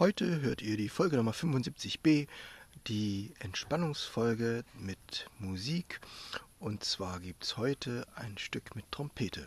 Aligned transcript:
Heute 0.00 0.40
hört 0.40 0.60
ihr 0.60 0.76
die 0.76 0.88
Folge 0.88 1.16
Nummer 1.16 1.30
75b, 1.30 2.26
die 2.88 3.32
Entspannungsfolge 3.38 4.64
mit 4.76 5.30
Musik. 5.38 6.00
Und 6.58 6.82
zwar 6.82 7.20
gibt 7.20 7.44
es 7.44 7.56
heute 7.56 8.04
ein 8.16 8.36
Stück 8.36 8.74
mit 8.74 8.90
Trompete. 8.90 9.46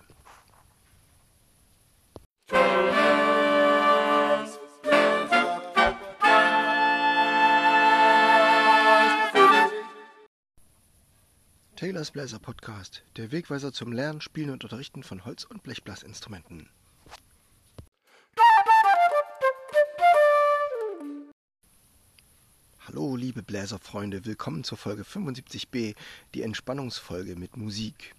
Taylors 11.75 12.11
Bläser 12.11 12.39
Podcast, 12.39 13.03
der 13.17 13.33
Wegweiser 13.33 13.73
zum 13.73 13.91
Lernen, 13.91 14.21
Spielen 14.21 14.51
und 14.51 14.63
Unterrichten 14.63 15.03
von 15.03 15.25
Holz- 15.25 15.43
und 15.43 15.61
Blechblasinstrumenten. 15.63 16.69
Hallo, 22.97 23.15
liebe 23.15 23.43
Bläserfreunde, 23.43 24.25
willkommen 24.25 24.63
zur 24.63 24.75
Folge 24.75 25.03
75b, 25.03 25.93
die 26.33 26.41
Entspannungsfolge 26.41 27.35
mit 27.35 27.55
Musik. 27.55 28.15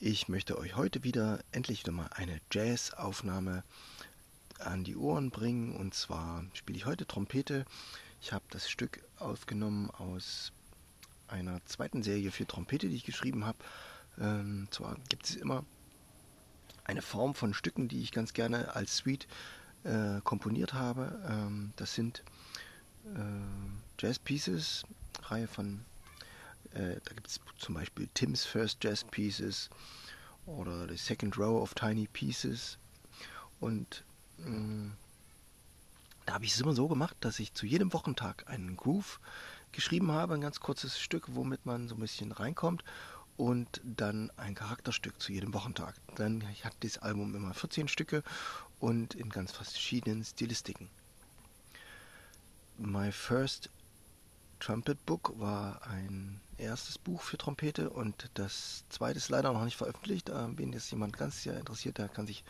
Ich 0.00 0.26
möchte 0.26 0.58
euch 0.58 0.74
heute 0.74 1.04
wieder 1.04 1.38
endlich 1.52 1.78
wieder 1.78 1.92
mal 1.92 2.10
eine 2.16 2.40
Jazz-Aufnahme 2.50 3.62
an 4.58 4.82
die 4.82 4.96
Ohren 4.96 5.30
bringen. 5.30 5.76
Und 5.76 5.94
zwar 5.94 6.44
spiele 6.52 6.78
ich 6.78 6.84
heute 6.84 7.06
Trompete. 7.06 7.64
Ich 8.20 8.32
habe 8.32 8.44
das 8.50 8.68
Stück 8.68 9.04
aufgenommen 9.18 9.88
aus 9.88 10.50
einer 11.28 11.64
zweiten 11.64 12.02
Serie 12.02 12.32
für 12.32 12.48
Trompete, 12.48 12.88
die 12.88 12.96
ich 12.96 13.04
geschrieben 13.04 13.46
habe. 13.46 13.58
Ähm, 14.18 14.66
zwar 14.72 14.96
gibt 15.08 15.26
es 15.26 15.36
immer 15.36 15.64
eine 16.82 17.02
Form 17.02 17.36
von 17.36 17.54
Stücken, 17.54 17.86
die 17.86 18.02
ich 18.02 18.10
ganz 18.10 18.32
gerne 18.32 18.74
als 18.74 18.96
Suite 18.96 19.28
äh, 19.84 20.20
komponiert 20.24 20.74
habe. 20.74 21.22
Ähm, 21.28 21.72
das 21.76 21.94
sind 21.94 22.24
Jazz 23.98 24.18
Pieces, 24.18 24.84
Reihe 25.24 25.46
von, 25.46 25.84
äh, 26.72 26.96
da 27.04 27.14
gibt 27.14 27.28
es 27.28 27.40
zum 27.58 27.74
Beispiel 27.74 28.08
Tim's 28.14 28.44
First 28.44 28.82
Jazz 28.82 29.04
Pieces 29.04 29.70
oder 30.46 30.88
The 30.88 30.96
Second 30.96 31.38
Row 31.38 31.62
of 31.62 31.74
Tiny 31.74 32.08
Pieces. 32.12 32.78
Und 33.60 34.04
äh, 34.38 34.90
da 36.26 36.34
habe 36.34 36.44
ich 36.44 36.54
es 36.54 36.60
immer 36.60 36.74
so 36.74 36.88
gemacht, 36.88 37.16
dass 37.20 37.38
ich 37.38 37.52
zu 37.54 37.66
jedem 37.66 37.92
Wochentag 37.92 38.48
einen 38.48 38.76
Groove 38.76 39.20
geschrieben 39.72 40.10
habe, 40.10 40.34
ein 40.34 40.40
ganz 40.40 40.60
kurzes 40.60 40.98
Stück, 40.98 41.34
womit 41.34 41.66
man 41.66 41.88
so 41.88 41.94
ein 41.94 42.00
bisschen 42.00 42.32
reinkommt 42.32 42.84
und 43.36 43.80
dann 43.84 44.30
ein 44.36 44.54
Charakterstück 44.54 45.20
zu 45.20 45.32
jedem 45.32 45.52
Wochentag. 45.52 45.94
Dann 46.14 46.42
hat 46.62 46.74
das 46.80 46.98
Album 46.98 47.34
immer 47.34 47.52
14 47.52 47.88
Stücke 47.88 48.22
und 48.80 49.14
in 49.14 49.28
ganz 49.28 49.52
verschiedenen 49.52 50.24
Stilistiken. 50.24 50.88
My 52.78 53.12
First 53.12 53.70
Trumpet 54.58 55.06
Book 55.06 55.32
war 55.38 55.86
ein 55.86 56.40
erstes 56.58 56.98
Buch 56.98 57.22
für 57.22 57.38
Trompete 57.38 57.88
und 57.88 58.30
das 58.34 58.84
zweite 58.88 59.18
ist 59.18 59.28
leider 59.28 59.52
noch 59.52 59.64
nicht 59.64 59.76
veröffentlicht. 59.76 60.28
Äh, 60.28 60.58
wenn 60.58 60.72
jetzt 60.72 60.90
jemand 60.90 61.16
ganz 61.16 61.42
sehr 61.44 61.56
interessiert, 61.56 61.98
der 61.98 62.08
kann 62.08 62.26
sich 62.26 62.42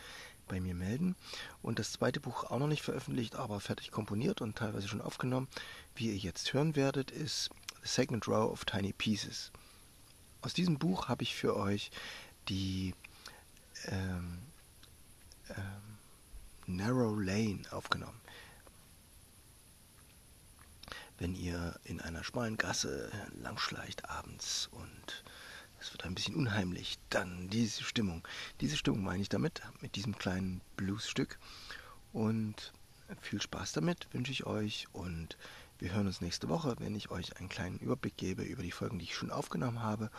bei 0.49 0.61
mir 0.61 0.75
melden. 0.75 1.15
Und 1.61 1.79
das 1.79 1.93
zweite 1.93 2.21
Buch 2.21 2.45
auch 2.45 2.59
noch 2.59 2.69
nicht 2.69 2.83
veröffentlicht, 2.83 3.37
aber 3.37 3.61
fertig 3.61 3.91
komponiert 3.91 4.41
und 4.41 4.57
teilweise 4.57 4.89
schon 4.89 5.03
aufgenommen. 5.03 5.47
Wie 5.95 6.09
ihr 6.09 6.17
jetzt 6.17 6.55
hören 6.55 6.75
werdet, 6.75 7.11
ist 7.11 7.51
The 7.83 7.89
Second 7.89 8.27
Row 8.27 8.51
of 8.51 8.65
Tiny 8.65 8.95
Pieces. 8.95 9.53
Aus 10.41 10.55
diesem 10.55 10.79
Buch 10.79 11.09
habe 11.09 11.23
ich 11.23 11.35
für 11.35 11.55
euch 11.55 11.91
die 12.49 12.95
ähm, 13.89 14.39
ähm, 15.51 15.99
Narrow 16.67 17.21
Lane 17.21 17.63
aufgenommen 17.71 18.21
wenn 21.19 21.35
ihr 21.35 21.79
in 21.85 22.01
einer 22.01 22.25
schmalen 22.25 22.57
Gasse 22.57 23.11
langschleicht 23.41 24.09
abends 24.09 24.69
und 24.73 25.25
es 25.81 25.93
wird 25.93 26.05
ein 26.05 26.15
bisschen 26.15 26.35
unheimlich, 26.35 26.99
dann 27.11 27.49
diese 27.51 27.83
Stimmung. 27.85 28.27
Diese 28.61 28.77
Stimmung 28.77 29.03
meine 29.03 29.23
ich 29.23 29.29
damit, 29.29 29.61
mit 29.81 29.97
diesem 29.97 30.17
kleinen 30.17 30.63
Bluesstück. 30.77 31.39
Und 32.13 32.73
viel 33.21 33.43
Spaß 33.43 33.73
damit 33.73 34.09
wünsche 34.13 34.33
ich 34.33 34.47
euch 34.47 34.87
und 34.93 35.37
wir 35.79 35.93
hören 35.93 36.07
uns 36.07 36.21
nächste 36.21 36.49
Woche, 36.49 36.77
wenn 36.79 36.95
ich 36.95 37.11
euch 37.11 37.37
einen 37.37 37.49
kleinen 37.49 37.79
Überblick 37.79 38.17
gebe 38.17 38.43
über 38.43 38.63
die 38.63 38.71
Folgen, 38.71 38.99
die 38.99 39.05
ich 39.05 39.15
schon 39.15 39.31
aufgenommen 39.31 39.83
habe 39.83 40.11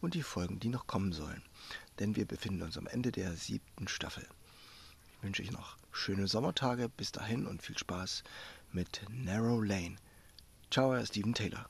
und 0.00 0.14
die 0.14 0.22
Folgen, 0.22 0.58
die 0.58 0.68
noch 0.68 0.86
kommen 0.86 1.12
sollen. 1.12 1.42
Denn 1.98 2.16
wir 2.16 2.26
befinden 2.26 2.62
uns 2.62 2.76
am 2.76 2.86
Ende 2.86 3.12
der 3.12 3.36
siebten 3.36 3.86
Staffel. 3.86 4.26
Ich 5.16 5.22
wünsche 5.22 5.42
euch 5.42 5.52
noch 5.52 5.76
schöne 5.92 6.26
Sommertage, 6.26 6.88
bis 6.88 7.12
dahin 7.12 7.46
und 7.46 7.62
viel 7.62 7.78
Spaß 7.78 8.24
mit 8.72 9.02
Narrow 9.08 9.62
Lane. 9.62 9.96
Ciao, 10.72 11.04
Steven 11.04 11.34
Taylor. 11.34 11.66